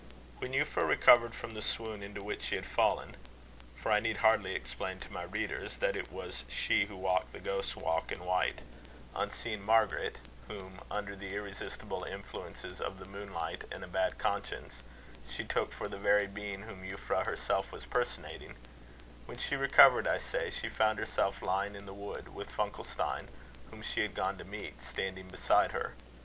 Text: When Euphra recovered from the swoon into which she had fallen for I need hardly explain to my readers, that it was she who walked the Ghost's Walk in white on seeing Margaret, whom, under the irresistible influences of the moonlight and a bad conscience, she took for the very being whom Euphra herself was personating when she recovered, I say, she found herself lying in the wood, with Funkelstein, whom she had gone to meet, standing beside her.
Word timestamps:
When 0.39 0.53
Euphra 0.53 0.81
recovered 0.87 1.35
from 1.35 1.51
the 1.51 1.61
swoon 1.61 2.01
into 2.01 2.23
which 2.23 2.41
she 2.41 2.55
had 2.55 2.65
fallen 2.65 3.15
for 3.75 3.91
I 3.91 3.99
need 3.99 4.17
hardly 4.17 4.55
explain 4.55 4.97
to 4.97 5.13
my 5.13 5.21
readers, 5.25 5.77
that 5.77 5.95
it 5.95 6.11
was 6.11 6.43
she 6.49 6.85
who 6.85 6.95
walked 6.97 7.33
the 7.33 7.39
Ghost's 7.39 7.75
Walk 7.75 8.11
in 8.11 8.25
white 8.25 8.61
on 9.13 9.29
seeing 9.29 9.61
Margaret, 9.63 10.17
whom, 10.47 10.79
under 10.89 11.15
the 11.15 11.35
irresistible 11.35 12.03
influences 12.03 12.81
of 12.81 12.97
the 12.97 13.07
moonlight 13.11 13.65
and 13.71 13.83
a 13.83 13.87
bad 13.87 14.17
conscience, 14.17 14.81
she 15.29 15.43
took 15.43 15.71
for 15.71 15.87
the 15.87 15.99
very 15.99 16.25
being 16.25 16.63
whom 16.63 16.81
Euphra 16.83 17.23
herself 17.23 17.71
was 17.71 17.85
personating 17.85 18.55
when 19.27 19.37
she 19.37 19.55
recovered, 19.55 20.07
I 20.07 20.17
say, 20.17 20.49
she 20.49 20.67
found 20.67 20.97
herself 20.97 21.43
lying 21.43 21.75
in 21.75 21.85
the 21.85 21.93
wood, 21.93 22.33
with 22.33 22.51
Funkelstein, 22.51 23.27
whom 23.69 23.83
she 23.83 24.01
had 24.01 24.15
gone 24.15 24.39
to 24.39 24.43
meet, 24.43 24.81
standing 24.81 25.27
beside 25.27 25.73
her. 25.73 25.93